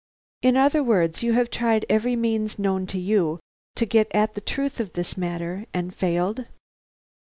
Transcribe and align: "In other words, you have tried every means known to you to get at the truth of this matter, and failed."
"In 0.41 0.57
other 0.57 0.81
words, 0.83 1.21
you 1.21 1.33
have 1.33 1.51
tried 1.51 1.85
every 1.87 2.15
means 2.15 2.57
known 2.57 2.87
to 2.87 2.97
you 2.97 3.39
to 3.75 3.85
get 3.85 4.07
at 4.15 4.33
the 4.33 4.41
truth 4.41 4.79
of 4.79 4.93
this 4.93 5.15
matter, 5.15 5.67
and 5.75 5.93
failed." 5.93 6.47